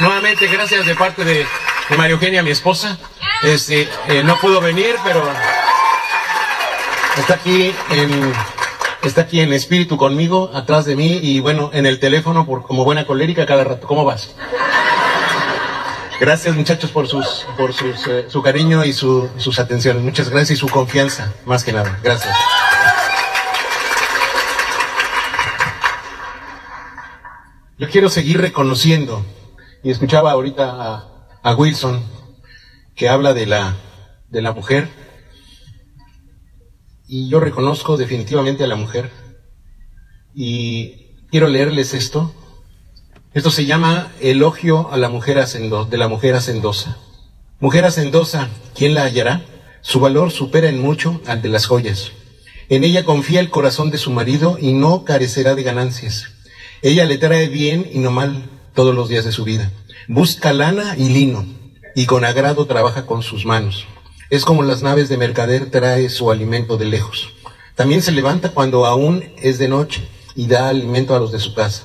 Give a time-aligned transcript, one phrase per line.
[0.00, 1.46] Nuevamente gracias de parte de,
[1.88, 2.98] de María Eugenia, mi esposa.
[3.42, 5.22] Este, eh, no pudo venir, pero
[7.16, 8.32] está aquí en,
[9.02, 12.84] está aquí en espíritu conmigo, atrás de mí y bueno, en el teléfono por, como
[12.84, 13.86] buena colérica cada rato.
[13.86, 14.34] ¿Cómo vas?
[16.18, 20.02] Gracias muchachos por sus, por sus, eh, su cariño y su, sus atenciones.
[20.02, 21.98] Muchas gracias y su confianza, más que nada.
[22.02, 22.36] Gracias.
[27.78, 29.24] Yo quiero seguir reconociendo,
[29.82, 32.02] y escuchaba ahorita a, a Wilson,
[32.94, 33.76] que habla de la,
[34.28, 34.88] de la mujer,
[37.06, 39.10] y yo reconozco definitivamente a la mujer,
[40.34, 42.34] y quiero leerles esto.
[43.32, 46.98] Esto se llama Elogio a la mujer hacendo, de la mujer hacendosa.
[47.60, 49.44] Mujer hacendosa, ¿quién la hallará?
[49.82, 52.12] Su valor supera en mucho al de las joyas.
[52.68, 56.28] En ella confía el corazón de su marido y no carecerá de ganancias.
[56.82, 59.70] Ella le trae bien y no mal todos los días de su vida.
[60.08, 61.44] Busca lana y lino
[61.94, 63.86] y con agrado trabaja con sus manos.
[64.30, 67.30] Es como las naves de mercader trae su alimento de lejos.
[67.74, 71.54] También se levanta cuando aún es de noche y da alimento a los de su
[71.54, 71.84] casa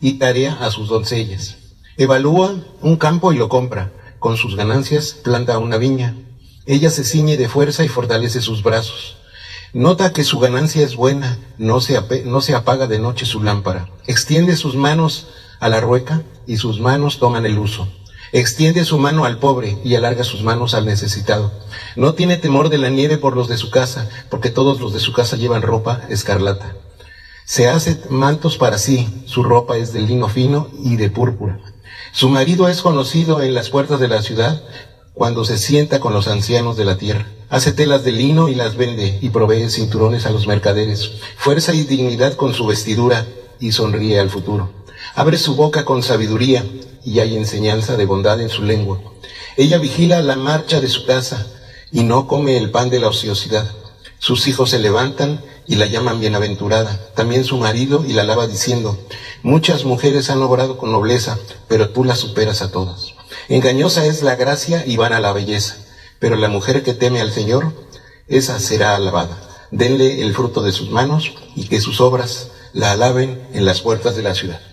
[0.00, 1.56] y tarea a sus doncellas.
[1.96, 3.92] Evalúa un campo y lo compra.
[4.18, 6.14] Con sus ganancias planta una viña.
[6.66, 9.16] Ella se ciñe de fuerza y fortalece sus brazos.
[9.72, 13.88] Nota que su ganancia es buena, no se, no se apaga de noche su lámpara.
[14.06, 15.28] Extiende sus manos
[15.62, 17.86] a la rueca y sus manos toman el uso.
[18.32, 21.52] Extiende su mano al pobre y alarga sus manos al necesitado.
[21.94, 24.98] No tiene temor de la nieve por los de su casa, porque todos los de
[24.98, 26.74] su casa llevan ropa escarlata.
[27.44, 31.60] Se hace mantos para sí, su ropa es de lino fino y de púrpura.
[32.10, 34.64] Su marido es conocido en las puertas de la ciudad
[35.14, 37.26] cuando se sienta con los ancianos de la tierra.
[37.50, 41.12] Hace telas de lino y las vende y provee cinturones a los mercaderes.
[41.36, 43.26] Fuerza y dignidad con su vestidura
[43.60, 44.81] y sonríe al futuro.
[45.14, 46.64] Abre su boca con sabiduría
[47.04, 48.98] y hay enseñanza de bondad en su lengua.
[49.58, 51.46] Ella vigila la marcha de su casa
[51.90, 53.70] y no come el pan de la ociosidad.
[54.18, 56.98] Sus hijos se levantan y la llaman bienaventurada.
[57.14, 58.98] También su marido y la alaba diciendo,
[59.42, 63.08] muchas mujeres han obrado con nobleza, pero tú las superas a todas.
[63.50, 65.76] Engañosa es la gracia y vana la belleza,
[66.20, 67.74] pero la mujer que teme al Señor,
[68.28, 69.36] esa será alabada.
[69.70, 74.16] Denle el fruto de sus manos y que sus obras la alaben en las puertas
[74.16, 74.71] de la ciudad.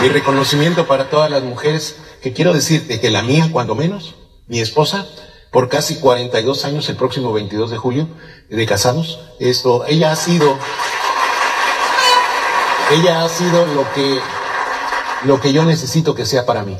[0.00, 4.14] Mi reconocimiento para todas las mujeres, que quiero decirte que la mía, cuando menos,
[4.46, 5.08] mi esposa,
[5.50, 8.08] por casi 42 años, el próximo 22 de julio,
[8.48, 10.56] de casados, ella ha sido,
[12.92, 14.20] ella ha sido lo que,
[15.24, 16.76] lo que yo necesito que sea para mí.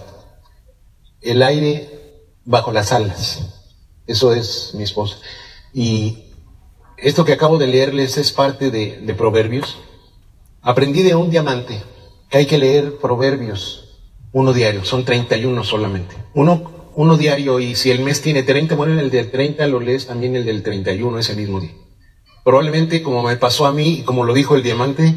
[1.20, 3.40] El aire bajo las alas.
[4.06, 5.16] Eso es mi esposa.
[5.74, 6.34] Y
[6.96, 9.76] esto que acabo de leerles es parte de, de Proverbios.
[10.62, 11.82] Aprendí de un diamante
[12.28, 13.98] que hay que leer Proverbios,
[14.32, 16.14] uno diario, son 31 solamente.
[16.34, 19.80] Uno, uno diario y si el mes tiene 30, bueno, en el del 30 lo
[19.80, 21.72] lees también el del 31 ese mismo día.
[22.44, 25.14] Probablemente como me pasó a mí y como lo dijo el diamante,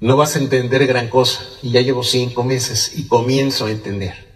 [0.00, 4.26] no vas a entender gran cosa y ya llevo cinco meses y comienzo a entender.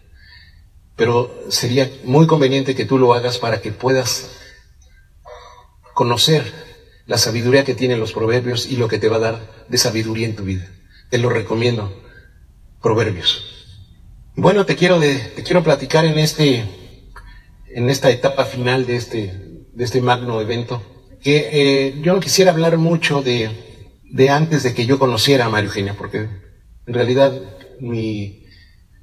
[0.96, 4.30] Pero sería muy conveniente que tú lo hagas para que puedas
[5.94, 6.52] conocer
[7.06, 10.26] la sabiduría que tienen los proverbios y lo que te va a dar de sabiduría
[10.26, 10.70] en tu vida.
[11.10, 11.92] Te lo recomiendo.
[12.82, 13.44] Proverbios.
[14.36, 16.64] Bueno, te quiero, de, te quiero platicar en, este,
[17.74, 20.82] en esta etapa final de este, de este magno evento,
[21.22, 23.50] que eh, yo no quisiera hablar mucho de,
[24.10, 26.28] de antes de que yo conociera a María Eugenia, porque
[26.86, 27.32] en realidad
[27.80, 28.46] mi,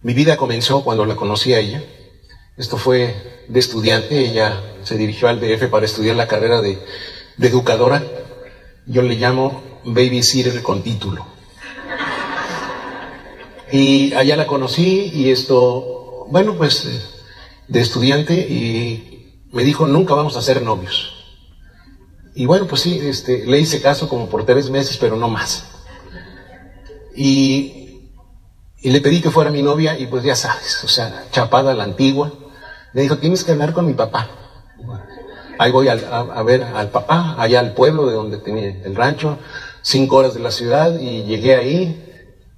[0.01, 1.83] mi vida comenzó cuando la conocí a ella.
[2.57, 3.13] Esto fue
[3.47, 6.79] de estudiante, ella se dirigió al DF para estudiar la carrera de,
[7.37, 8.03] de educadora.
[8.87, 11.36] Yo le llamo babysitter con título.
[13.71, 16.87] Y allá la conocí y esto, bueno, pues
[17.67, 21.13] de estudiante y me dijo, nunca vamos a ser novios.
[22.33, 25.65] Y bueno, pues sí, este, le hice caso como por tres meses, pero no más.
[27.15, 28.03] Y,
[28.79, 31.83] y le pedí que fuera mi novia y pues ya sabes, o sea, chapada la
[31.83, 32.31] antigua.
[32.93, 34.29] Le dijo, tienes que hablar con mi papá.
[35.59, 39.39] Ahí voy a, a ver al papá, allá al pueblo de donde tenía el rancho,
[39.81, 42.06] cinco horas de la ciudad y llegué ahí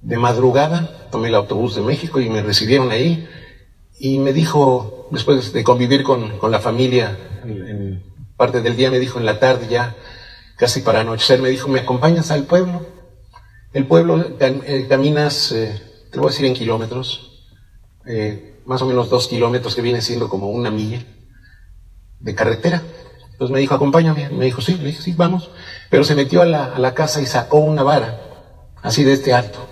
[0.02, 3.28] de madrugada, tomé el autobús de México y me recibieron ahí
[3.98, 7.18] y me dijo, después de convivir con, con la familia,
[8.36, 9.94] parte del día me dijo en la tarde ya,
[10.56, 12.86] casi para anochecer, me dijo, ¿me acompañas al pueblo?
[13.72, 15.80] El pueblo eh, caminas, eh,
[16.10, 17.46] te voy a decir en kilómetros,
[18.06, 21.04] eh, más o menos dos kilómetros que viene siendo como una milla
[22.18, 22.82] de carretera.
[23.32, 24.28] Entonces me dijo, acompáñame.
[24.30, 25.50] Me dijo, sí, le sí, vamos.
[25.88, 28.20] Pero se metió a la, a la casa y sacó una vara,
[28.82, 29.69] así de este alto.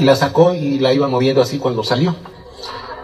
[0.00, 2.14] La sacó y la iba moviendo así cuando salió.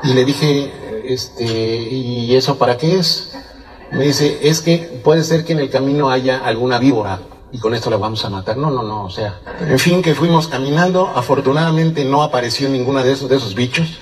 [0.02, 0.72] Y le dije,
[1.06, 3.32] este, ¿y eso para qué es?
[3.92, 7.20] Me dice, es que puede ser que en el camino haya alguna víbora
[7.52, 8.56] y con esto la vamos a matar.
[8.56, 13.12] No, no, no, o sea, en fin, que fuimos caminando, afortunadamente no apareció ninguna de
[13.12, 13.98] esos, de esos bichos,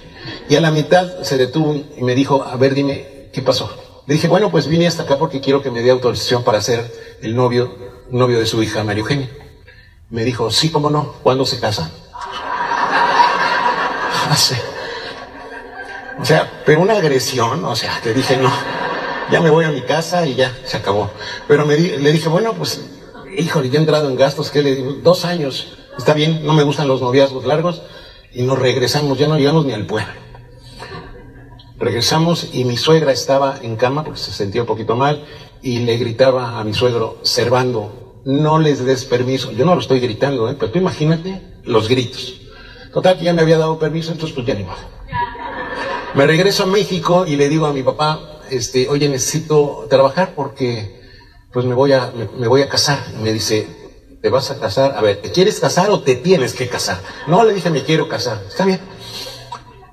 [0.49, 3.71] y a la mitad se detuvo y me dijo, a ver, dime, ¿qué pasó?
[4.07, 6.93] Le dije, bueno, pues vine hasta acá porque quiero que me dé autorización para ser
[7.23, 7.75] el novio,
[8.11, 9.31] novio de su hija, María Eugenia.
[10.11, 11.91] Me dijo, sí, cómo no, ¿cuándo se casan?
[14.29, 14.57] Hace.
[16.21, 18.51] O sea, pero una agresión, o sea, te dije, no,
[19.31, 21.11] ya me voy a mi casa y ya, se acabó.
[21.47, 22.85] Pero me le dije, bueno, pues,
[23.37, 26.65] híjole, ya he entrado en gastos, que le digo, dos años, está bien, no me
[26.65, 27.83] gustan los noviazgos largos,
[28.33, 30.13] y nos regresamos, ya no llegamos ni al pueblo.
[31.79, 35.25] Regresamos y mi suegra estaba en cama porque se sentía un poquito mal
[35.63, 39.53] y le gritaba a mi suegro, Servando, no les des permiso.
[39.53, 40.57] Yo no lo estoy gritando, ¿eh?
[40.59, 42.48] pero tú imagínate los gritos.
[42.93, 44.79] Total, que ya me había dado permiso, entonces pues ya ni más.
[46.15, 50.99] Me regreso a México y le digo a mi papá, este, oye, necesito trabajar porque
[51.53, 52.99] pues me voy a, me, voy a casar.
[53.15, 53.67] Y me dice,
[54.23, 54.95] ¿te vas a casar?
[54.97, 57.01] A ver, ¿te quieres casar o te tienes que casar?
[57.27, 58.43] No, le dije, me quiero casar.
[58.49, 58.81] Está bien.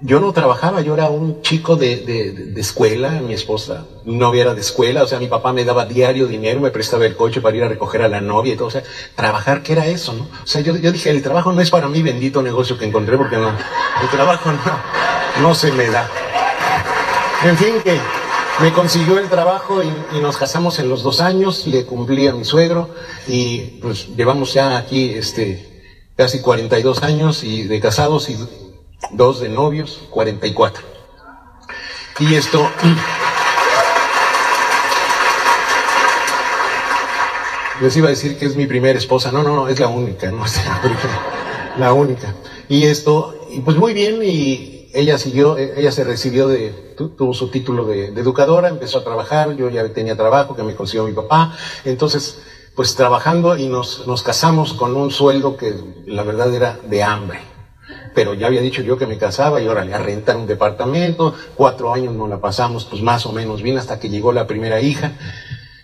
[0.06, 4.62] Yo no trabajaba, yo era un chico de, de, escuela, mi esposa, novia era de
[4.62, 7.63] escuela, o sea, mi papá me daba diario dinero, me prestaba el coche para ir
[7.63, 8.84] a recoger a la novia y todo, o sea,
[9.16, 10.25] trabajar, ¿qué era eso, no?
[10.44, 13.18] O sea, yo, yo dije, el trabajo no es para mí, bendito negocio que encontré,
[13.18, 16.08] porque no, el trabajo no, no se me da.
[17.44, 17.98] En fin, que
[18.62, 22.34] me consiguió el trabajo y, y, nos casamos en los dos años, le cumplí a
[22.34, 22.92] mi suegro
[23.28, 25.84] y pues llevamos ya aquí, este,
[26.16, 28.38] casi 42 años y de casados y
[29.12, 30.83] dos de novios, 44.
[32.19, 32.69] Y esto...
[37.81, 39.33] Les iba a decir que es mi primera esposa.
[39.33, 42.33] No, no, no, es la única, no es la primera, la única.
[42.69, 47.50] Y esto, y pues muy bien, y ella siguió, ella se recibió de, tuvo su
[47.50, 51.12] título de, de, educadora, empezó a trabajar, yo ya tenía trabajo que me consiguió mi
[51.12, 51.53] papá,
[51.83, 52.41] entonces,
[52.75, 55.75] pues trabajando y nos, nos casamos con un sueldo que
[56.06, 57.55] la verdad era de hambre
[58.15, 61.94] pero ya había dicho yo que me casaba y órale, a rentar un departamento, cuatro
[61.94, 65.13] años nos la pasamos pues más o menos bien hasta que llegó la primera hija,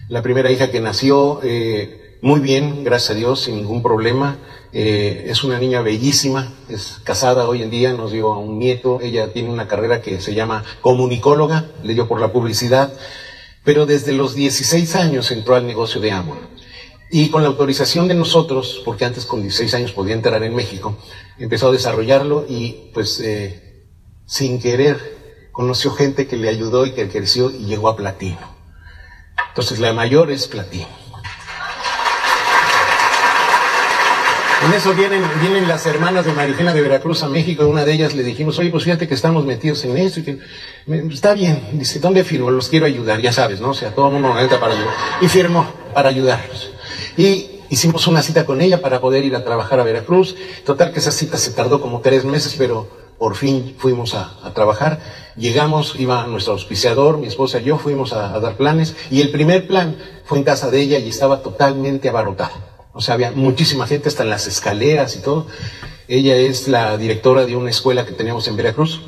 [0.08, 4.38] la primera hija que nació eh, muy bien, gracias a Dios, sin ningún problema,
[4.74, 9.00] eh, es una niña bellísima, es casada hoy en día, nos dio a un nieto,
[9.02, 12.94] ella tiene una carrera que se llama comunicóloga, le dio por la publicidad,
[13.64, 16.38] pero desde los 16 años entró al negocio de Amor.
[17.14, 20.98] Y con la autorización de nosotros, porque antes con 16 años podía entrar en México,
[21.44, 23.86] empezó a desarrollarlo y pues eh,
[24.26, 24.98] sin querer
[25.52, 28.40] conoció gente que le ayudó y que creció y llegó a platino.
[29.50, 31.02] Entonces la mayor es platino.
[34.64, 37.66] En eso vienen, vienen las hermanas de Marijena de Veracruz a México.
[37.66, 40.20] Una de ellas le dijimos, oye, pues fíjate que estamos metidos en eso.
[40.20, 40.40] Y que,
[41.12, 41.70] está bien.
[41.74, 42.52] Dice, ¿dónde firmo?
[42.52, 43.72] Los quiero ayudar, ya sabes, ¿no?
[43.72, 44.94] O sea, todo el mundo entra para ayudar.
[45.20, 46.72] Y firmó para ayudarlos.
[47.18, 50.36] Y hicimos una cita con ella para poder ir a trabajar a Veracruz.
[50.66, 52.88] Total que esa cita se tardó como tres meses, pero
[53.18, 55.00] por fin fuimos a, trabajar.
[55.38, 58.96] Llegamos, iba nuestro auspiciador, mi esposa y yo fuimos a, dar planes.
[59.10, 59.96] Y el primer plan
[60.26, 62.52] fue en casa de ella y estaba totalmente abarrotada.
[62.94, 65.48] O sea, había muchísima gente, hasta en las escaleras y todo.
[66.10, 69.02] Ella es la directora de una escuela que teníamos en Veracruz.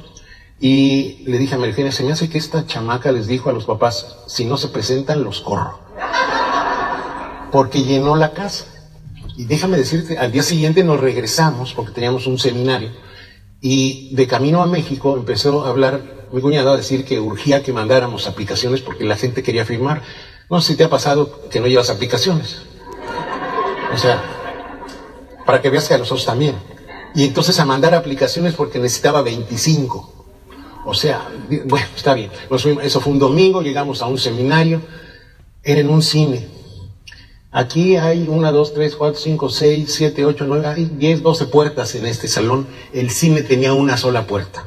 [0.61, 3.65] Y le dije a María se me hace que esta chamaca les dijo a los
[3.65, 5.82] papás, si no se presentan, los corro
[7.53, 8.65] porque llenó la casa.
[9.37, 12.89] Y déjame decirte, al día siguiente nos regresamos, porque teníamos un seminario,
[13.61, 17.71] y de camino a México empezó a hablar mi cuñado a decir que urgía que
[17.71, 20.01] mandáramos aplicaciones porque la gente quería firmar.
[20.49, 22.63] No sé si te ha pasado que no llevas aplicaciones.
[23.93, 24.19] O sea,
[25.45, 26.55] para que veas que a nosotros también.
[27.13, 30.25] Y entonces a mandar aplicaciones porque necesitaba 25.
[30.85, 31.29] O sea,
[31.65, 32.31] bueno, está bien.
[32.81, 34.81] eso fue un domingo, llegamos a un seminario,
[35.63, 36.52] era en un cine.
[37.55, 41.93] Aquí hay una, dos, tres, cuatro, cinco, seis, siete, ocho, nueve, hay diez, doce puertas
[41.93, 42.65] en este salón.
[42.91, 44.65] El cine tenía una sola puerta.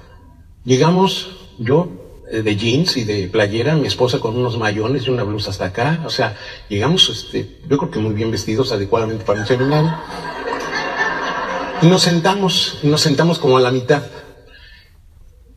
[0.64, 1.88] Llegamos, yo,
[2.31, 5.64] eh, de jeans y de playera, mi esposa con unos mayones y una blusa hasta
[5.64, 6.00] acá.
[6.07, 6.37] O sea,
[6.69, 9.93] llegamos, este, yo creo que muy bien vestidos, adecuadamente para un seminario.
[11.83, 14.02] Y nos sentamos, y nos sentamos como a la mitad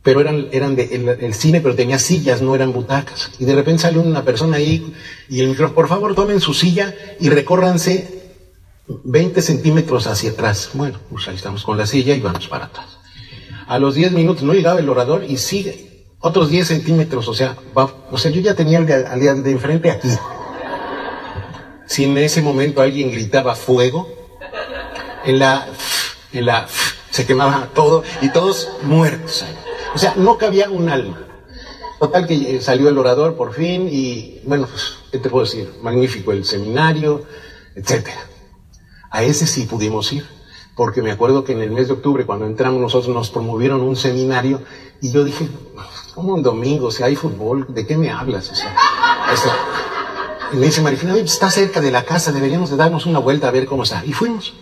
[0.02, 3.30] pero eran, eran de, el, cine, pero tenía sillas, no eran butacas.
[3.38, 4.94] Y de repente sale una persona ahí
[5.28, 8.34] y el micrófono, por favor tomen su silla y recórranse
[8.86, 10.70] 20 centímetros hacia atrás.
[10.74, 12.98] Bueno, pues ahí estamos con la silla y vamos para atrás.
[13.66, 17.56] A los 10 minutos no llegaba el orador y sigue otros 10 centímetros, o sea,
[17.76, 20.08] va, o sea, yo ya tenía al de, de enfrente aquí.
[21.86, 24.08] si en ese momento alguien gritaba fuego,
[25.24, 25.66] en la,
[26.32, 26.66] en la,
[27.10, 29.44] se quemaba todo y todos muertos.
[29.94, 31.26] O sea, no cabía un alma.
[31.98, 35.70] Total que salió el orador por fin y, bueno, pues, ¿qué te puedo decir?
[35.82, 37.24] Magnífico el seminario,
[37.74, 38.26] etcétera.
[39.10, 40.24] A ese sí pudimos ir,
[40.76, 43.96] porque me acuerdo que en el mes de octubre, cuando entramos nosotros, nos promovieron un
[43.96, 44.62] seminario
[45.02, 45.48] y yo dije,
[46.14, 46.90] ¿cómo un domingo?
[46.90, 48.50] Si hay fútbol, ¿de qué me hablas?
[50.52, 53.50] Y me dice Marifina, está cerca de la casa, deberíamos de darnos una vuelta a
[53.50, 54.04] ver cómo está.
[54.04, 54.54] Y fuimos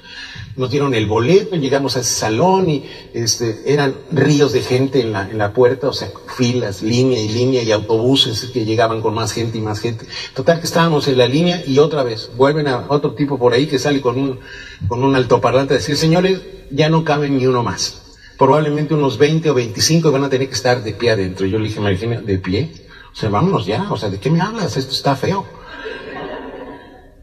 [0.59, 2.85] nos dieron el boleto, llegamos a ese salón y
[3.15, 7.29] este, eran ríos de gente en la, en la puerta, o sea, filas, línea y
[7.29, 10.07] línea y autobuses que llegaban con más gente y más gente.
[10.35, 13.69] Total que estábamos en la línea y otra vez vuelven a otro tipo por ahí
[13.69, 14.41] que sale con un,
[14.89, 16.41] con un altoparlante a decir, señores,
[16.73, 18.03] ya no caben ni uno más.
[18.37, 21.47] Probablemente unos 20 o 25 van a tener que estar de pie adentro.
[21.47, 22.73] Yo le dije, Marifina, ¿de pie?
[23.13, 24.77] O sea, vámonos ya, o sea, ¿de qué me hablas?
[24.77, 25.47] Esto está feo.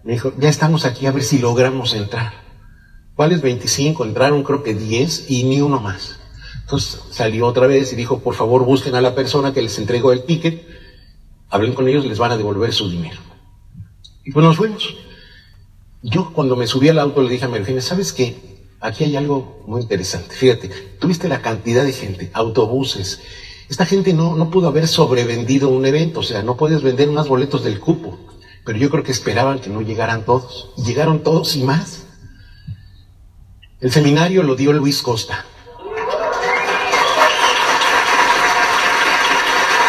[0.06, 2.45] Me dijo, ya estamos aquí a ver si logramos entrar.
[3.16, 4.04] ¿Cuáles 25?
[4.04, 6.18] Entraron creo que 10 y ni uno más.
[6.62, 10.12] Entonces salió otra vez y dijo, por favor busquen a la persona que les entregó
[10.12, 10.66] el ticket,
[11.50, 13.20] hablen con ellos, les van a devolver su dinero.
[14.26, 14.96] Y pues nos fuimos.
[16.02, 18.36] Yo cuando me subí al auto le dije a Mercedes, ¿sabes qué?
[18.82, 20.36] Aquí hay algo muy interesante.
[20.36, 20.70] Fíjate,
[21.00, 23.22] tuviste la cantidad de gente, autobuses.
[23.70, 27.30] Esta gente no, no pudo haber sobrevendido un evento, o sea, no puedes vender unos
[27.30, 28.20] boletos del cupo.
[28.66, 30.72] Pero yo creo que esperaban que no llegaran todos.
[30.78, 31.95] Llegaron todos y más.
[33.82, 35.46] El seminario lo dio Luis Costa.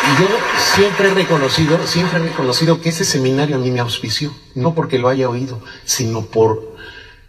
[0.03, 0.29] Y yo
[0.75, 4.99] siempre he reconocido, siempre he reconocido que ese seminario a mí me auspició, no porque
[4.99, 6.75] lo haya oído, sino por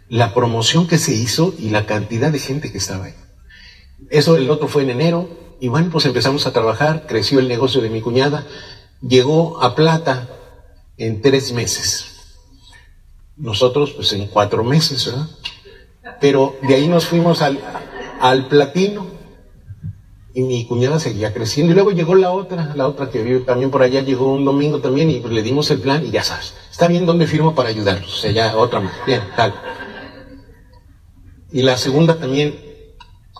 [0.08, 3.14] la promoción que se hizo y la cantidad de gente que estaba ahí.
[4.10, 5.28] Eso el otro fue en enero,
[5.60, 8.46] y bueno, pues empezamos a trabajar, creció el negocio de mi cuñada,
[9.00, 10.28] llegó a plata
[10.96, 12.06] en tres meses.
[13.36, 15.28] Nosotros, pues en cuatro meses, ¿verdad?
[16.20, 17.58] Pero de ahí nos fuimos al,
[18.20, 19.18] al platino
[20.34, 21.72] y mi cuñada seguía creciendo.
[21.72, 24.80] Y luego llegó la otra, la otra que vive también por allá, llegó un domingo
[24.80, 27.70] también y pues le dimos el plan y ya sabes, está bien dónde firmo para
[27.70, 28.14] ayudarlos.
[28.14, 28.92] O sea, ya otra más.
[29.06, 29.54] Bien, tal.
[31.50, 32.56] Y la segunda también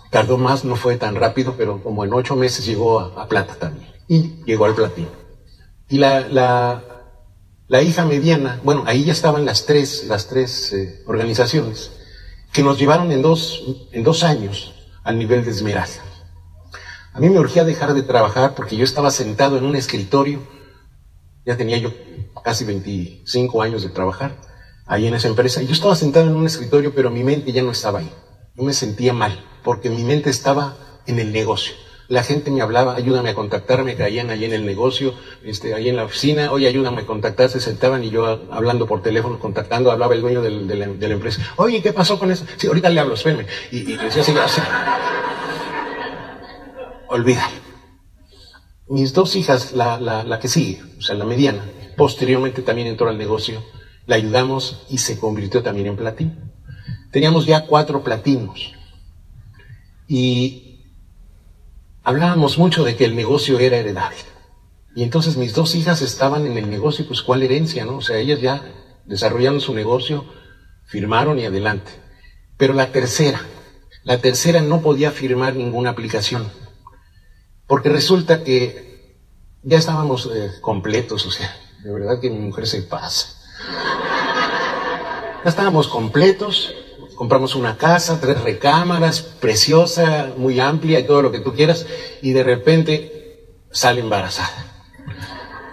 [0.09, 3.87] tardó más, no fue tan rápido, pero como en ocho meses llegó a, plata también.
[4.07, 5.09] Y llegó al platino.
[5.87, 6.83] Y la, la,
[7.67, 11.91] la, hija mediana, bueno, ahí ya estaban las tres, las tres eh, organizaciones
[12.51, 16.03] que nos llevaron en dos, en dos años al nivel de Esmeralda.
[17.13, 20.41] A mí me urgía dejar de trabajar porque yo estaba sentado en un escritorio,
[21.45, 21.91] ya tenía yo
[22.43, 24.35] casi 25 años de trabajar
[24.85, 27.61] ahí en esa empresa, y yo estaba sentado en un escritorio, pero mi mente ya
[27.61, 28.11] no estaba ahí.
[28.55, 30.75] Yo me sentía mal, porque mi mente estaba
[31.05, 31.73] en el negocio.
[32.09, 35.13] La gente me hablaba, ayúdame a contactarme, caían ahí en el negocio,
[35.43, 39.03] este, ahí en la oficina, oye, ayúdame a contactar, se sentaban y yo hablando por
[39.03, 41.41] teléfono, contactando, hablaba el dueño de, la, empresa.
[41.55, 42.45] Oye, ¿qué pasó con eso?
[42.57, 43.45] Sí, ahorita le hablo, espérenme.
[43.71, 44.61] Y, y decía así, así.
[47.07, 47.55] Olvídalo.
[48.87, 51.63] Mis dos hijas, la, la que sigue, o sea, la mediana,
[51.95, 53.63] posteriormente también entró al negocio,
[54.07, 56.31] la ayudamos y se convirtió también en platino.
[57.11, 58.73] Teníamos ya cuatro platinos.
[60.07, 60.68] Y
[62.03, 64.17] hablábamos mucho de que el negocio era heredable.
[64.95, 67.97] Y entonces mis dos hijas estaban en el negocio, pues cuál herencia, ¿no?
[67.97, 68.63] O sea, ellas ya
[69.05, 70.25] desarrollaron su negocio,
[70.85, 71.91] firmaron y adelante.
[72.57, 73.41] Pero la tercera,
[74.03, 76.51] la tercera no podía firmar ninguna aplicación.
[77.67, 79.17] Porque resulta que
[79.61, 83.35] ya estábamos eh, completos, o sea, de verdad que mi mujer se pasa.
[85.43, 86.73] Ya estábamos completos,
[87.19, 91.85] compramos una casa, tres recámaras, preciosa, muy amplia y todo lo que tú quieras,
[92.21, 94.87] y de repente sale embarazada.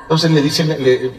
[0.02, 0.64] Entonces le dice,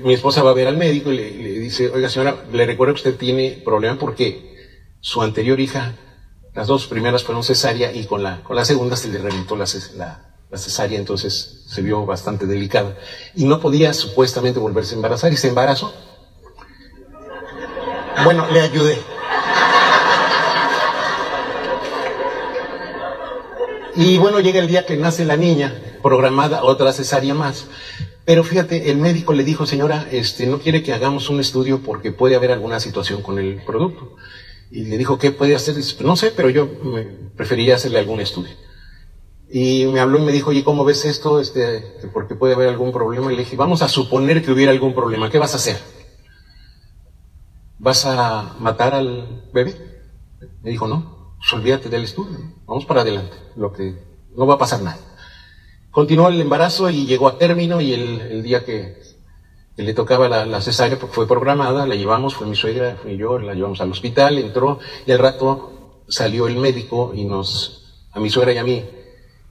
[0.03, 3.07] mi esposa va a ver al médico y le, dice, oiga señora, le recuerdo que
[3.07, 4.53] usted tiene problema porque
[4.99, 5.95] su anterior hija,
[6.53, 9.65] las dos primeras fueron cesárea y con la, con la segunda se le reventó la,
[10.49, 12.97] la cesárea, entonces se vio bastante delicada.
[13.33, 15.93] Y no podía supuestamente volverse a embarazar y se embarazó.
[18.25, 19.16] Bueno, le ayudé.
[23.97, 25.73] Y bueno, llega el día que nace la niña,
[26.03, 27.65] programada otra cesárea más.
[28.25, 32.11] Pero fíjate, el médico le dijo, señora, este, no quiere que hagamos un estudio porque
[32.11, 34.15] puede haber alguna situación con el producto.
[34.69, 35.75] Y le dijo, ¿qué puede hacer?
[36.01, 38.53] No sé, pero yo me preferiría hacerle algún estudio.
[39.49, 41.39] Y me habló y me dijo, oye, ¿cómo ves esto?
[41.41, 41.81] Este,
[42.13, 43.33] porque puede haber algún problema.
[43.33, 45.31] Y le dije, vamos a suponer que hubiera algún problema.
[45.31, 45.79] ¿Qué vas a hacer?
[47.79, 49.75] ¿Vas a matar al bebé?
[50.61, 53.95] Me dijo, no pues olvídate del estudio, vamos para adelante, lo que
[54.35, 54.99] no va a pasar nada.
[55.91, 58.97] Continuó el embarazo y llegó a término y el, día que,
[59.77, 63.53] le tocaba la, la, cesárea fue programada, la llevamos, fue mi suegra, fui yo, la
[63.53, 68.53] llevamos al hospital, entró y al rato salió el médico y nos, a mi suegra
[68.53, 68.85] y a mí,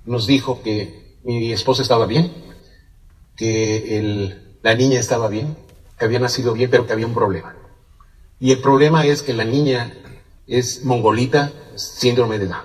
[0.05, 2.33] nos dijo que mi esposa estaba bien,
[3.37, 5.57] que el, la niña estaba bien,
[5.99, 7.57] que había nacido bien, pero que había un problema.
[8.39, 9.93] Y el problema es que la niña
[10.47, 12.65] es mongolita, síndrome de Down.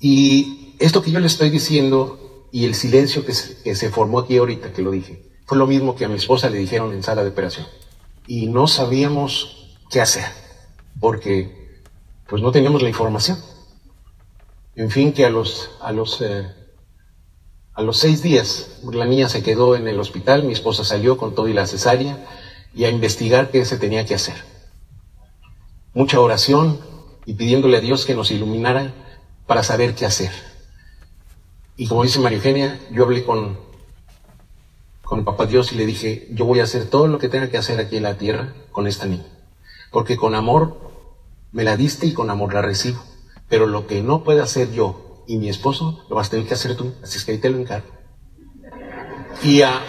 [0.00, 4.72] Y esto que yo le estoy diciendo y el silencio que se, formó aquí ahorita
[4.72, 7.30] que lo dije, fue lo mismo que a mi esposa le dijeron en sala de
[7.30, 7.66] operación.
[8.26, 10.26] Y no sabíamos qué hacer,
[11.00, 11.80] porque
[12.26, 13.38] pues no teníamos la información.
[14.74, 16.46] En fin, que a los, a los, eh,
[17.74, 21.34] a los seis días la niña se quedó en el hospital, mi esposa salió con
[21.34, 22.26] todo y la cesárea
[22.74, 24.51] y a investigar qué se tenía que hacer.
[25.94, 26.80] Mucha oración
[27.26, 28.94] y pidiéndole a Dios que nos iluminara
[29.46, 30.30] para saber qué hacer.
[31.76, 33.58] Y como dice María Eugenia, yo hablé con,
[35.02, 37.50] con el Papá Dios y le dije, yo voy a hacer todo lo que tenga
[37.50, 39.26] que hacer aquí en la tierra con esta niña.
[39.90, 40.92] Porque con amor
[41.52, 43.02] me la diste y con amor la recibo.
[43.48, 46.54] Pero lo que no pueda hacer yo y mi esposo, lo vas a tener que
[46.54, 46.94] hacer tú.
[47.02, 47.88] Así es que ahí te lo encargo.
[49.42, 49.82] Y a,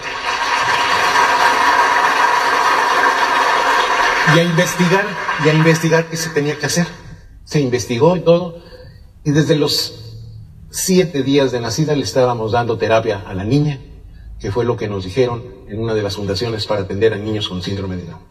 [4.36, 5.06] y a investigar,
[5.46, 6.88] y a investigar qué se tenía que hacer.
[7.44, 8.62] Se investigó y todo.
[9.24, 10.04] Y desde los
[10.70, 13.80] siete días de nacida le estábamos dando terapia a la niña,
[14.40, 17.48] que fue lo que nos dijeron en una de las fundaciones para atender a niños
[17.48, 18.22] con síndrome de Down.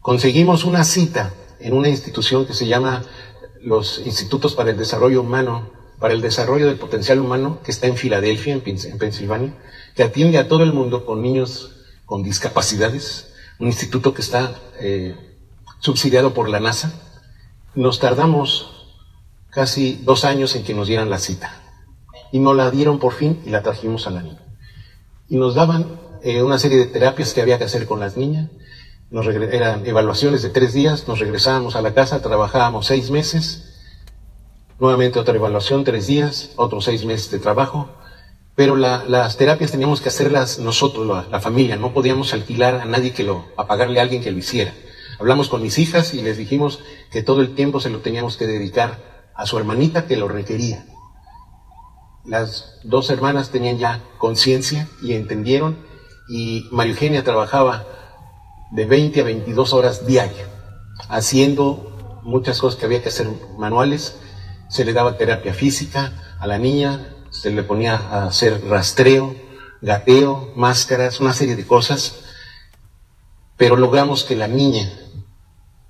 [0.00, 3.04] Conseguimos una cita en una institución que se llama
[3.62, 7.96] los Institutos para el Desarrollo Humano, para el Desarrollo del Potencial Humano, que está en
[7.96, 8.62] Filadelfia, en,
[8.98, 9.54] Pensilvania,
[9.94, 11.72] que atiende a todo el mundo con niños
[12.06, 15.16] con discapacidades, un instituto que está eh,
[15.80, 16.92] subsidiado por la NASA.
[17.74, 18.94] Nos tardamos
[19.50, 21.62] casi dos años en que nos dieran la cita.
[22.32, 24.42] Y nos la dieron por fin y la trajimos a la niña.
[25.28, 28.48] Y nos daban eh, una serie de terapias que había que hacer con las niñas
[29.10, 33.64] nos eran evaluaciones de tres días, nos regresábamos a la casa, trabajábamos seis meses,
[34.78, 37.88] nuevamente otra evaluación, tres días, otros seis meses de trabajo,
[38.58, 43.22] pero las terapias teníamos que hacerlas nosotros, la, familia, no podíamos alquilar a nadie que
[43.22, 44.74] lo, a pagarle a alguien que lo hiciera.
[45.20, 46.80] Hablamos con mis hijas y les dijimos
[47.12, 50.84] que todo el tiempo se lo teníamos que dedicar a su hermanita que lo requería.
[52.24, 55.78] Las dos hermanas tenían ya conciencia y entendieron
[56.28, 57.86] y María Eugenia trabajaba
[58.72, 60.48] de 20 a 22 horas diaria,
[61.08, 64.18] haciendo muchas cosas que había que hacer manuales.
[64.68, 69.34] Se le daba terapia física a la niña, se le ponía a hacer rastreo,
[69.80, 72.20] gateo, máscaras, una serie de cosas,
[73.56, 74.90] pero logramos que la niña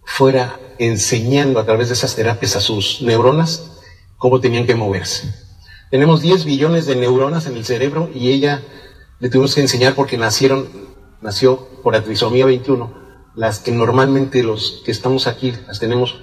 [0.05, 3.73] fuera enseñando a través de esas terapias a sus neuronas
[4.17, 5.35] cómo tenían que moverse.
[5.91, 8.63] Tenemos 10 billones de neuronas en el cerebro y ella
[9.21, 10.89] le tuvimos que enseñar porque nacieron
[11.21, 12.93] nació por la trisomía 21,
[13.35, 16.21] las que normalmente los que estamos aquí las tenemos,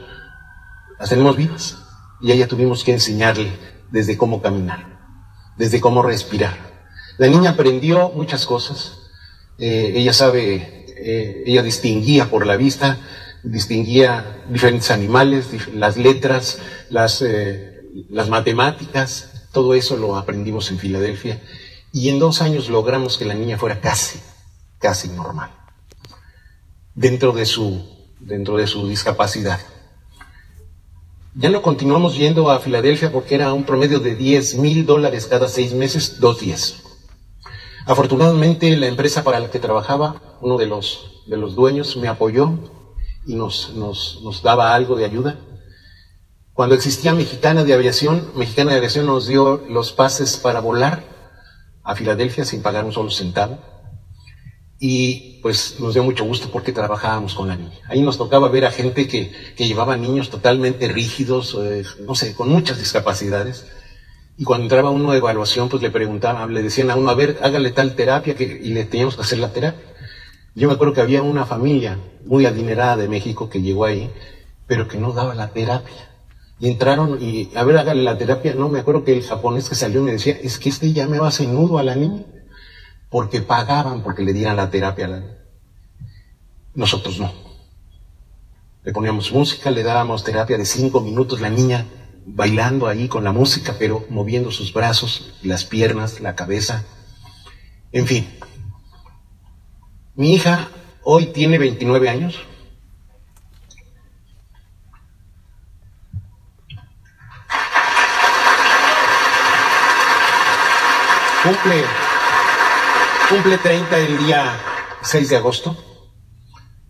[0.99, 1.77] las tenemos vivas.
[2.21, 3.51] Y ella tuvimos que enseñarle
[3.91, 4.94] desde cómo caminar,
[5.57, 6.57] desde cómo respirar.
[7.17, 8.97] La niña aprendió muchas cosas.
[9.57, 12.97] Eh, ella sabe, eh, ella distinguía por la vista,
[13.43, 21.41] distinguía diferentes animales, las letras, las, eh, las matemáticas, todo eso lo aprendimos en Filadelfia.
[21.93, 24.19] Y en dos años logramos que la niña fuera casi
[24.85, 25.49] casi normal,
[26.93, 27.83] dentro de su,
[28.19, 29.59] dentro de su discapacidad.
[31.37, 35.49] Ya no continuamos yendo a Filadelfia porque era un promedio de 10 mil dólares cada
[35.49, 36.81] seis meses, dos días.
[37.85, 42.53] Afortunadamente la empresa para la que trabajaba, uno de los, de los dueños, me apoyó
[43.27, 45.37] y nos, nos, nos daba algo de ayuda.
[46.53, 51.03] Cuando existía Mexicana de Aviación, Mexicana de Aviación nos dio los pases para volar
[51.83, 53.59] a Filadelfia sin pagar un solo centavo.
[54.79, 57.77] Y pues nos dio mucho gusto porque trabajábamos con la niña.
[57.87, 62.33] Ahí nos tocaba ver a gente que, que llevaba niños totalmente rígidos, eh, no sé,
[62.33, 63.65] con muchas discapacidades.
[64.37, 67.37] Y cuando entraba uno de evaluación, pues le preguntaban, le decían a uno, a ver,
[67.41, 69.85] hágale tal terapia, que, y le teníamos que hacer la terapia.
[70.55, 74.09] Yo me acuerdo que había una familia muy adinerada de México que llegó ahí,
[74.67, 76.09] pero que no daba la terapia.
[76.59, 78.53] Y entraron y, a ver, hágale la terapia.
[78.55, 81.19] No, me acuerdo que el japonés que salió me decía, es que este ya me
[81.19, 82.23] va a hacer nudo a la niña
[83.09, 85.23] porque pagaban porque le dieran la terapia a la
[86.73, 87.33] Nosotros no.
[88.83, 91.85] Le poníamos música, le dábamos terapia de cinco minutos, la niña
[92.25, 96.83] bailando ahí con la música, pero moviendo sus brazos, las piernas, la cabeza.
[97.91, 98.27] En fin.
[100.15, 100.69] Mi hija
[101.03, 102.39] hoy tiene 29 años.
[111.43, 112.04] Cumple
[113.29, 114.59] Cumple 30 el día
[115.01, 115.75] 6 de agosto.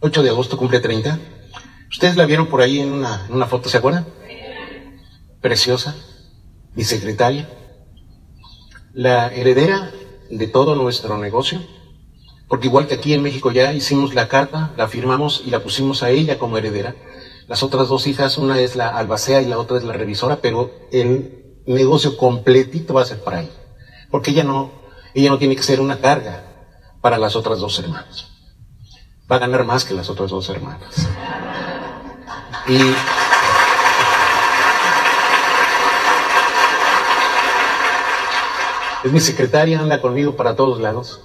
[0.02, 1.18] 8 de agosto cumple 30.
[1.90, 4.06] Ustedes la vieron por ahí en una, en una foto, ¿se acuerdan?
[5.40, 5.96] Preciosa.
[6.74, 7.48] Mi secretaria.
[8.92, 9.92] La heredera
[10.30, 11.62] de todo nuestro negocio.
[12.50, 16.04] Porque igual que aquí en México ya hicimos la carta, la firmamos y la pusimos
[16.04, 16.96] a ella como heredera.
[17.48, 20.70] Las otras dos hijas, una es la albacea y la otra es la revisora, pero
[20.92, 23.54] el negocio completito va a ser para ella.
[24.12, 24.85] Porque ella no,
[25.16, 26.44] ella no tiene que ser una carga
[27.00, 28.28] para las otras dos hermanas.
[29.32, 31.08] Va a ganar más que las otras dos hermanas.
[32.68, 32.78] Y
[39.06, 41.22] es mi secretaria, anda conmigo para todos lados.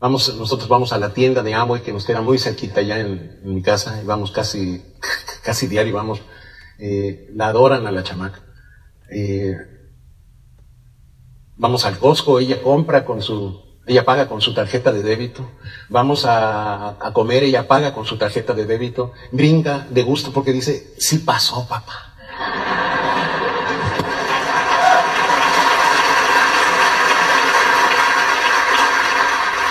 [0.00, 3.40] Vamos, nosotros vamos a la tienda de Amway, que nos queda muy cerquita allá en,
[3.44, 4.84] mi casa, y vamos casi,
[5.44, 6.20] casi diario, vamos.
[6.80, 8.40] Eh, la adoran a la chamaca.
[9.08, 9.73] Eh,
[11.56, 15.48] vamos al Costco, ella compra con su, ella paga con su tarjeta de débito.
[15.88, 19.12] Vamos a, comer, ella paga con su tarjeta de débito.
[19.30, 22.14] Brinda de gusto porque dice, sí pasó, papá.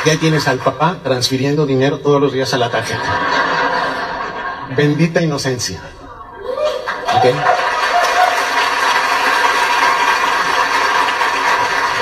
[0.06, 3.19] Ya tienes al papá transfiriendo dinero todos los días a la tarjeta.
[4.76, 5.82] Bendita inocencia.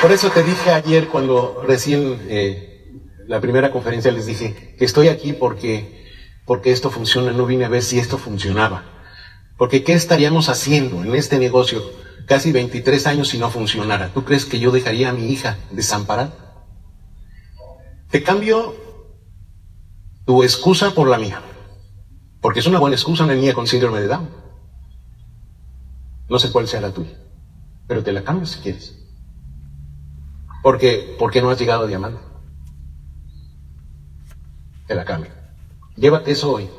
[0.02, 2.92] Por eso te dije ayer cuando recién eh,
[3.28, 6.08] la primera conferencia les dije que estoy aquí porque,
[6.48, 8.84] porque esto funciona, no vine a ver si esto funcionaba.
[9.60, 11.84] Porque ¿qué estaríamos haciendo en este negocio
[12.26, 14.12] casi 23 años si no funcionara?
[14.12, 16.34] ¿Tú crees que yo dejaría a mi hija desamparada?
[18.10, 18.76] Te cambio
[20.26, 21.44] tu excusa por la mía.
[22.42, 24.30] Porque es una buena excusa una niña con síndrome de Down.
[26.28, 27.20] No sé cuál sea la tuya.
[27.88, 29.01] Pero te la cambio si quieres.
[30.62, 32.22] Porque, qué no has llegado a diamante.
[34.88, 35.32] Te la cambio.
[35.96, 36.70] Llévate eso hoy.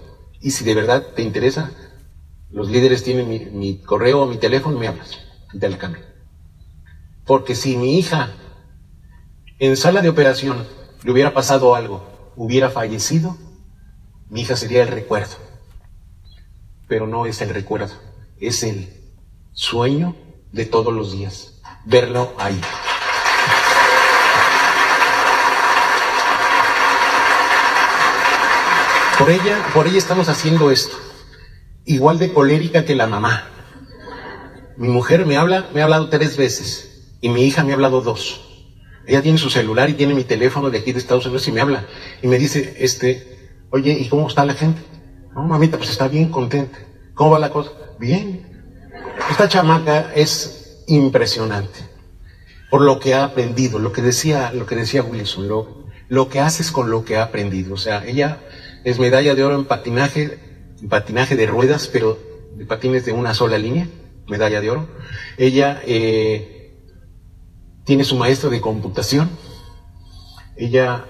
[0.41, 1.71] Y si de verdad te interesa,
[2.51, 5.19] los líderes tienen mi, correo o mi teléfono, me hablas.
[5.59, 6.03] Te la cambio.
[7.25, 8.33] Porque si mi hija
[9.59, 10.67] en sala de operación
[11.05, 13.37] le hubiera pasado algo, hubiera fallecido,
[14.29, 15.37] mi hija sería el recuerdo.
[16.89, 17.95] Pero no es el recuerdo,
[18.39, 18.93] es el
[19.53, 20.17] sueño
[20.53, 22.61] de todos los días, verlo ahí.
[29.19, 30.97] Por ella, por ella estamos haciendo esto.
[31.85, 33.49] Igual de colérica que la mamá.
[34.77, 38.01] Mi mujer me habla, me ha hablado tres veces y mi hija me ha hablado
[38.01, 38.41] dos.
[39.07, 41.61] Ella tiene su celular y tiene mi teléfono de aquí de Estados Unidos y me
[41.61, 41.87] habla.
[42.23, 44.81] Y me dice, este, oye, ¿y cómo está la gente?
[45.35, 46.79] No, mamita, pues está bien contenta.
[47.15, 47.71] ¿Cómo va la cosa?
[47.99, 48.47] Bien.
[49.31, 51.93] Esta chamaca es impresionante
[52.71, 56.41] por lo que ha aprendido, lo que decía, lo que decía Wilson, lo, lo que
[56.41, 57.75] haces con lo que ha aprendido.
[57.75, 58.41] O sea, ella
[58.85, 60.39] es medalla de oro en patinaje,
[60.89, 62.19] patinaje de ruedas, pero
[62.55, 63.89] de patines de una sola línea,
[64.27, 64.89] medalla de oro.
[65.39, 66.75] Ella eh,
[67.85, 69.31] tiene su maestro de computación.
[70.57, 71.07] Ella,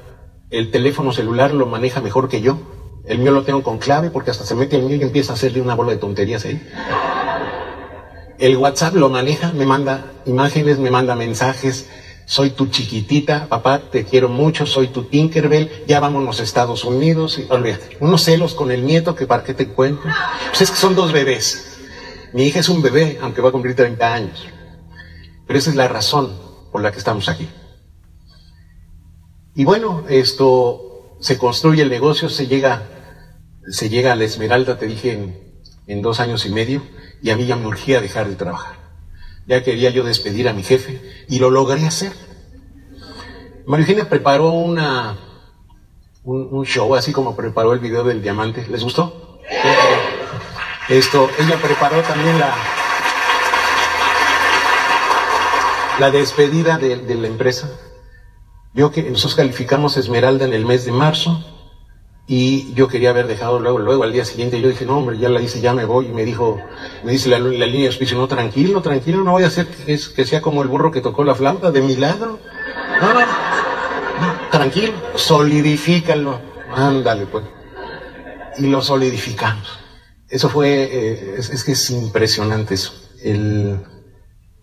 [0.51, 2.59] el teléfono celular lo maneja mejor que yo.
[3.05, 5.35] El mío lo tengo con clave porque hasta se mete el mío y empieza a
[5.35, 6.63] hacerle una bola de tonterías ahí.
[8.39, 11.89] El WhatsApp lo maneja, me manda imágenes, me manda mensajes.
[12.25, 17.39] Soy tu chiquitita, papá, te quiero mucho, soy tu Tinkerbell, ya vámonos a Estados Unidos.
[17.39, 20.03] Y, olvídate, unos celos con el nieto que para qué te cuento.
[20.49, 21.79] Pues es que son dos bebés.
[22.33, 24.47] Mi hija es un bebé, aunque va a cumplir 30 años.
[25.47, 26.39] Pero esa es la razón
[26.71, 27.49] por la que estamos aquí.
[29.55, 32.89] Y bueno, esto se construye el negocio, se llega,
[33.71, 36.83] se llega a la Esmeralda, te dije, en, en dos años y medio,
[37.23, 38.82] y a mí ya me urgía dejar de trabajar.
[39.47, 42.13] Ya quería yo despedir a mi jefe y lo logré hacer.
[43.67, 45.19] María Eugenia preparó una,
[46.25, 48.67] un, show, así como preparó el video del diamante.
[48.69, 49.41] ¿Les gustó?
[50.89, 52.55] Esto, ella preparó también la,
[55.99, 57.71] la despedida de, la empresa.
[58.75, 61.52] Yo que nosotros calificamos Esmeralda en el mes de marzo
[62.35, 65.29] y yo quería haber dejado luego, luego al día siguiente yo dije, no hombre, ya
[65.29, 66.59] la hice, ya me voy y me dijo,
[67.05, 69.85] me dice la, línea de auspicio, no, tranquilo, tranquilo, no voy a hacer que,
[70.17, 72.39] que, sea como el burro que tocó la flauta de milagro.
[73.03, 76.41] No, no, no tranquilo, solidifícalo,
[76.75, 77.45] ándale pues.
[78.57, 79.69] Y lo solidificamos.
[80.31, 82.95] Eso fue, eh, es, es que es impresionante eso.
[83.23, 83.79] El,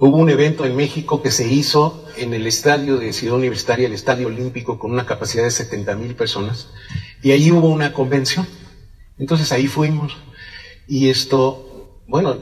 [0.01, 3.93] Hubo un evento en México que se hizo en el estadio de Ciudad Universitaria, el
[3.93, 6.69] Estadio Olímpico, con una capacidad de 70 mil personas,
[7.21, 8.47] y ahí hubo una convención.
[9.17, 10.15] Entonces ahí fuimos,
[10.87, 12.37] y esto, bueno,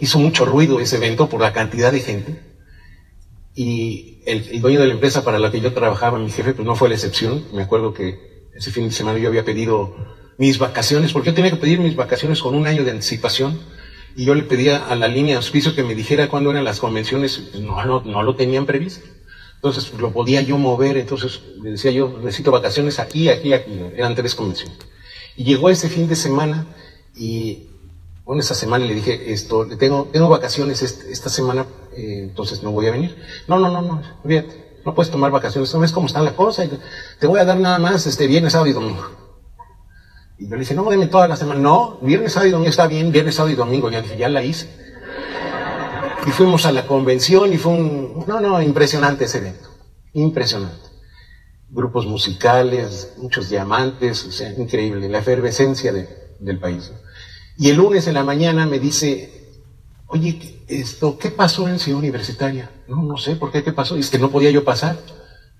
[0.00, 2.40] hizo mucho ruido ese evento por la cantidad de gente,
[3.54, 6.74] y el, dueño de la empresa para la que yo trabajaba, mi jefe, pues no
[6.76, 7.44] fue la excepción.
[7.52, 9.94] Me acuerdo que ese fin de semana yo había pedido
[10.38, 13.60] mis vacaciones, porque yo tenía que pedir mis vacaciones con un año de anticipación,
[14.16, 16.80] y yo le pedía a la línea de auspicio que me dijera cuándo eran las
[16.80, 19.06] convenciones, no, no, no lo tenían previsto.
[19.56, 24.14] Entonces lo podía yo mover, entonces le decía yo, necesito vacaciones aquí, aquí, aquí, eran
[24.14, 24.76] tres convenciones.
[25.36, 26.66] Y llegó ese fin de semana
[27.16, 27.68] y
[28.24, 32.86] bueno, esa semana le dije, esto, tengo, tengo vacaciones esta semana, eh, entonces no voy
[32.86, 33.16] a venir.
[33.48, 36.66] No, no, no, no, fíjate, no puedes tomar vacaciones, no ves cómo está la cosa,
[37.18, 39.23] te voy a dar nada más este viernes, sábado y domingo.
[40.44, 41.58] Y yo le dije, no, deme toda la semana.
[41.58, 43.90] No, viernes, sábado y domingo está bien, viernes, sábado y domingo.
[43.90, 44.68] Ya dije, ya la hice.
[46.26, 49.70] Y fuimos a la convención y fue un, no, no, impresionante ese evento.
[50.12, 50.86] Impresionante.
[51.70, 55.94] Grupos musicales, muchos diamantes, o sea, increíble, la efervescencia
[56.38, 56.92] del país.
[57.56, 59.48] Y el lunes en la mañana me dice,
[60.08, 62.70] oye, esto, ¿qué pasó en Ciudad Universitaria?
[62.86, 63.64] No, no sé, ¿por qué?
[63.64, 63.96] ¿Qué pasó?
[63.96, 64.98] Es que no podía yo pasar.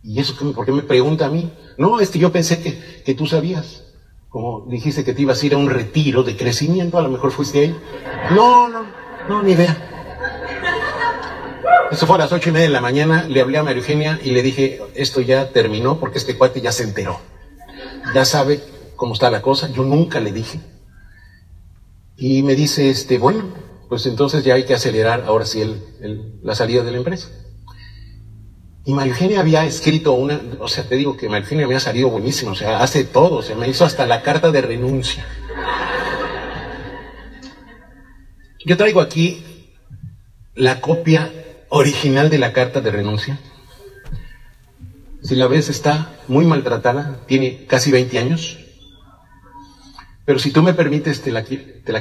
[0.03, 1.51] ¿Y eso por qué me pregunta a mí?
[1.79, 3.84] No, es que yo pensé que, que tú sabías.
[4.35, 7.31] Como dijiste que te ibas a ir a un retiro de crecimiento, a lo mejor
[7.31, 7.81] fuiste ahí.
[8.35, 8.85] No, no,
[9.29, 9.77] no, ni idea.
[11.93, 14.19] Eso fue a las ocho y media de la mañana, le hablé a María Eugenia
[14.25, 17.21] y le dije, esto ya terminó porque este cuate ya se enteró.
[18.13, 18.61] Ya sabe
[18.97, 20.59] cómo está la cosa, yo nunca le dije.
[22.17, 23.55] Y me dice, este, bueno,
[23.89, 27.29] pues entonces ya hay que acelerar ahora sí el, la salida de la empresa.
[28.87, 32.55] Y María había escrito una, o sea, te digo que María había salido buenísimo, o
[32.55, 35.27] sea, hace todo, se me hizo hasta la carta de renuncia.
[38.67, 39.43] Yo traigo aquí
[40.55, 41.31] la copia
[41.71, 43.39] original de la carta de renuncia.
[45.23, 48.59] Si la ves está muy maltratada, tiene casi 20 años.
[50.27, 51.43] Pero si tú me permites, te la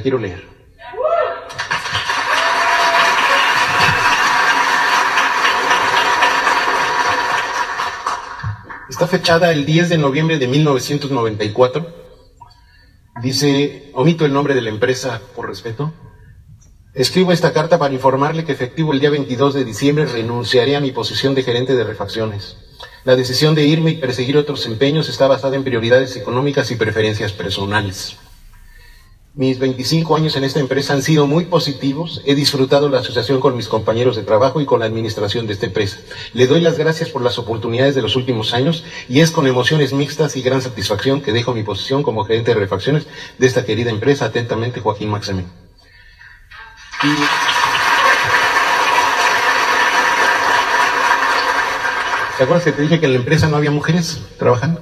[0.02, 0.53] quiero leer.
[8.94, 11.84] Está fechada el 10 de noviembre de 1994.
[13.20, 15.92] Dice, omito el nombre de la empresa por respeto.
[16.94, 20.92] Escribo esta carta para informarle que efectivo el día 22 de diciembre renunciaré a mi
[20.92, 22.56] posición de gerente de refacciones.
[23.02, 27.32] La decisión de irme y perseguir otros empeños está basada en prioridades económicas y preferencias
[27.32, 28.16] personales.
[29.36, 32.22] Mis 25 años en esta empresa han sido muy positivos.
[32.24, 35.66] He disfrutado la asociación con mis compañeros de trabajo y con la administración de esta
[35.66, 35.98] empresa.
[36.34, 39.92] Le doy las gracias por las oportunidades de los últimos años y es con emociones
[39.92, 43.90] mixtas y gran satisfacción que dejo mi posición como gerente de refacciones de esta querida
[43.90, 44.26] empresa.
[44.26, 45.46] Atentamente, Joaquín Maxamín.
[52.38, 54.80] ¿Te acuerdas que te dije que en la empresa no había mujeres trabajando?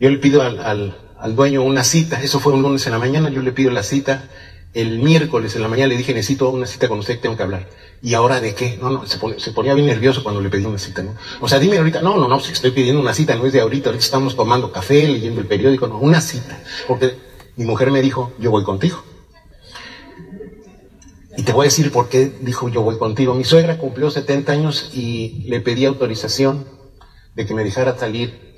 [0.00, 0.96] Yo le pido al,
[1.28, 4.28] dueño una cita, eso fue un lunes en la mañana, yo le pido la cita,
[4.72, 7.68] el miércoles en la mañana le dije, necesito una cita con usted, tengo que hablar.
[8.02, 8.78] ¿Y ahora de qué?
[8.80, 9.18] No, no, se,
[9.52, 11.14] ponía bien nervioso cuando le pedí una cita, ¿no?
[11.40, 13.90] O sea, dime ahorita, no, no, no, estoy pidiendo una cita, no es de ahorita,
[13.90, 16.62] ahorita estamos tomando café, leyendo el periódico, no, una cita.
[16.88, 17.16] Porque
[17.56, 19.02] mi mujer me dijo, yo voy contigo.
[21.36, 23.34] Y te voy a decir por qué dijo yo voy contigo.
[23.34, 26.66] Mi suegra cumplió 70 años y le pedí autorización
[27.34, 28.49] de que me dejara salir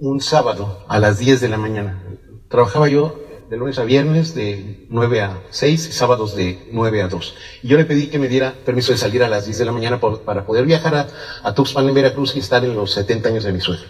[0.00, 2.02] un sábado a las 10 de la mañana.
[2.48, 7.08] Trabajaba yo de lunes a viernes de 9 a 6 y sábados de 9 a
[7.08, 7.34] 2.
[7.62, 9.72] Y yo le pedí que me diera permiso de salir a las 10 de la
[9.72, 11.08] mañana para poder viajar
[11.42, 13.86] a, Tuxpan en Veracruz y estar en los 70 años de mi suegra.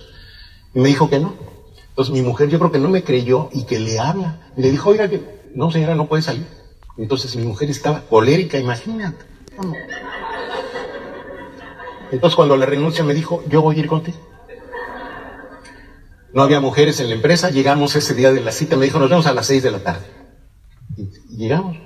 [0.75, 1.35] Y me dijo que no.
[1.91, 4.53] Entonces mi mujer yo creo que no me creyó y que le habla.
[4.57, 5.23] Y le dijo, oiga, que
[5.55, 6.47] no señora, no puede salir.
[6.97, 9.25] Entonces mi mujer estaba colérica, imagínate.
[12.11, 14.19] Entonces cuando la renuncia me dijo, yo voy a ir contigo.
[16.33, 19.09] No había mujeres en la empresa, llegamos ese día de la cita, me dijo, nos
[19.09, 20.07] vemos a las seis de la tarde.
[21.31, 21.77] Llegamos.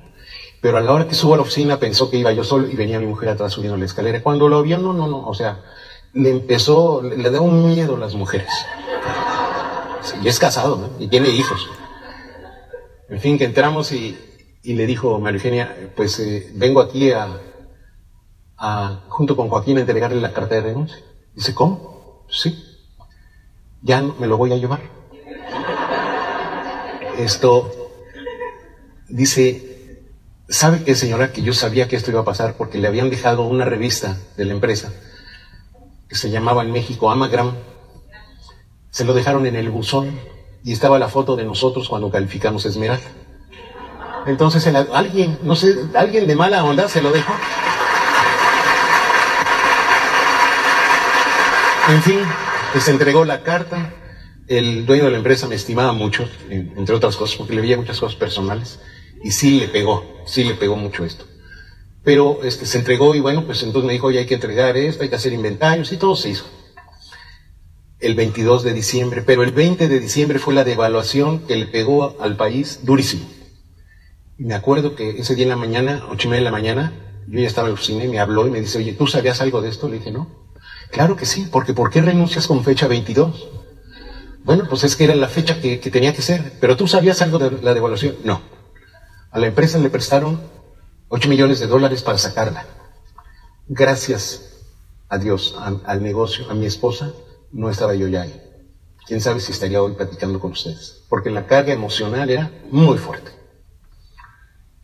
[0.60, 2.76] Pero a la hora que subo a la oficina pensó que iba yo solo y
[2.76, 4.22] venía mi mujer atrás subiendo la escalera.
[4.22, 5.60] Cuando lo vio, no, no, no, o sea,
[6.14, 8.50] le empezó, le, da un miedo a las mujeres.
[10.22, 10.90] y es casado, ¿no?
[11.04, 11.68] Y tiene hijos.
[13.08, 14.16] En fin, que entramos y,
[14.62, 17.40] y le dijo María Eugenia, pues eh, vengo aquí a,
[18.56, 20.98] a, junto con Joaquín a entregarle la carta de renuncia.
[21.34, 22.26] Dice, ¿cómo?
[22.30, 22.71] Sí.
[23.82, 24.80] Ya me lo voy a llevar.
[27.18, 27.70] Esto
[29.08, 30.02] dice,
[30.48, 31.32] ¿sabe qué señora?
[31.32, 34.44] Que yo sabía que esto iba a pasar porque le habían dejado una revista de
[34.44, 34.92] la empresa
[36.08, 37.54] que se llamaba en México Amagram.
[38.90, 40.18] Se lo dejaron en el buzón
[40.64, 43.10] y estaba la foto de nosotros cuando calificamos Esmeralda.
[44.26, 47.32] Entonces alguien, no sé, alguien de mala onda se lo dejó.
[51.88, 52.20] En fin,
[52.74, 53.94] les entregó la carta.
[54.48, 58.00] El dueño de la empresa me estimaba mucho, entre otras cosas, porque le veía muchas
[58.00, 58.80] cosas personales.
[59.22, 61.26] Y sí le pegó, sí le pegó mucho esto.
[62.04, 65.04] Pero este, se entregó y bueno, pues entonces me dijo, oye, hay que entregar esto,
[65.04, 66.44] hay que hacer inventarios y todo se hizo.
[68.00, 72.16] el 22 de diciembre, pero el 20 de diciembre fue la devaluación que le pegó
[72.20, 73.24] al país durísimo.
[74.38, 76.92] Y me acuerdo que ese día en la mañana, ocho y media de la mañana,
[77.28, 79.40] yo ya estaba en la oficina y me habló y me dice, oye, ¿tú sabías
[79.40, 79.88] algo de esto?
[79.88, 80.26] Le dije, no.
[80.92, 83.48] Claro que sí, porque ¿por qué renuncias con fecha 22?
[84.44, 87.22] Bueno, pues es que era la fecha que, que tenía que ser, pero ¿tú sabías
[87.22, 88.16] algo de la devaluación?
[88.24, 88.42] No.
[89.30, 90.38] A la empresa le prestaron
[91.08, 92.66] 8 millones de dólares para sacarla.
[93.68, 94.66] Gracias
[95.08, 97.12] a Dios, al negocio, a mi esposa,
[97.52, 98.42] no estaba yo ya ahí.
[99.06, 103.30] Quién sabe si estaría hoy platicando con ustedes, porque la carga emocional era muy fuerte.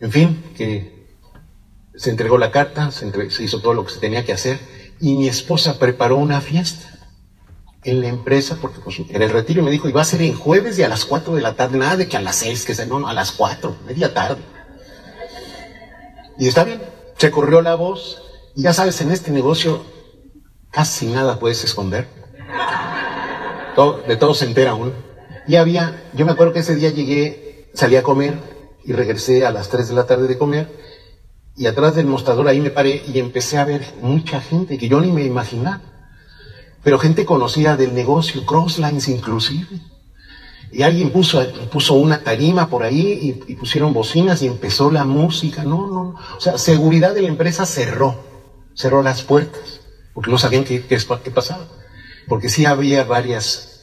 [0.01, 1.07] En fin, que
[1.95, 3.07] se entregó la carta, se,
[3.43, 4.59] hizo todo lo que se tenía que hacer
[5.01, 6.89] y mi esposa preparó una fiesta
[7.85, 10.35] en la empresa, porque pues, era el retiro y me dijo, iba a ser en
[10.35, 12.75] jueves y a las 4 de la tarde, nada de que a las 6, que
[12.75, 14.43] sea, no, no, a las 4, media tarde.
[16.39, 16.83] Y está bien,
[17.17, 18.23] se corrió la voz,
[18.55, 19.85] y ya sabes, en este negocio
[20.71, 22.19] casi nada puedes esconder
[24.07, 24.93] de todo se entera uno.
[25.47, 28.35] Y había, yo me acuerdo que ese día llegué, salí a comer
[28.85, 30.69] y regresé a las 3 de la tarde de comer
[31.59, 35.01] y atrás del mostrador ahí me paré y empecé a ver mucha gente que yo
[35.01, 35.81] ni me imaginaba.
[36.85, 39.67] Pero gente conocida del negocio, Crosslines inclusive.
[40.71, 45.65] Y alguien puso, puso una tarima por ahí y, pusieron bocinas y empezó la música.
[45.65, 48.23] No, no, O sea, seguridad de la empresa cerró,
[48.75, 49.81] cerró las puertas,
[50.15, 51.67] porque no sabían qué, qué, qué pasaba.
[52.29, 53.81] Porque sí había varias,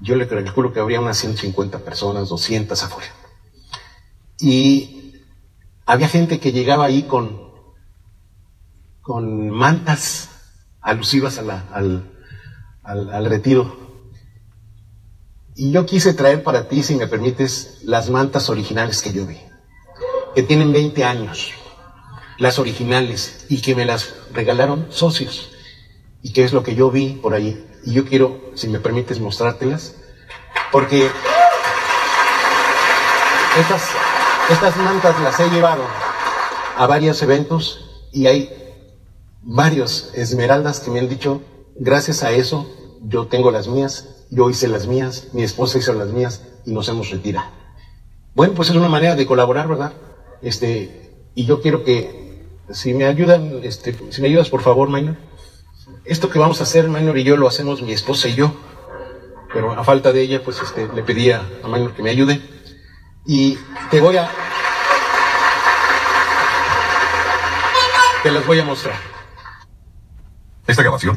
[0.00, 3.12] yo le calculo que habría unas 150 personas, 200 afuera.
[4.40, 4.95] Y
[5.86, 7.40] había gente que llegaba ahí con,
[9.00, 10.28] con mantas
[10.80, 12.12] alusivas al, al,
[12.84, 13.86] al retiro.
[15.54, 19.38] Y yo quise traer para ti, si me permites, las mantas originales que yo vi,
[20.34, 21.52] que tienen 20 años,
[22.38, 25.52] las originales, y que me las regalaron socios
[26.22, 27.64] y qué es lo que yo vi por ahí.
[27.84, 29.94] Y yo quiero, si me permites, mostrártelas,
[30.72, 31.08] porque
[33.60, 33.90] estas,
[34.50, 35.82] estas mantas las he llevado
[36.76, 38.50] a varios eventos y hay
[39.42, 41.42] varios esmeraldas que me han dicho,
[41.74, 42.66] gracias a eso
[43.02, 46.88] yo tengo las mías, yo hice las mías, mi esposa hizo las mías y nos
[46.88, 47.48] hemos retirado.
[48.34, 49.92] Bueno, pues es una manera de colaborar, ¿verdad?
[50.42, 55.16] Este, y yo quiero que, si me ayudan, este, si me ayudas por favor, Minor.
[56.04, 58.52] Esto que vamos a hacer, Minor y yo, lo hacemos mi esposa y yo.
[59.52, 62.55] Pero a falta de ella, pues este, le pedí a Minor que me ayude.
[63.26, 63.58] Y
[63.90, 64.30] te voy a...
[68.22, 68.96] Te las voy a mostrar.
[70.66, 71.14] Esta grabación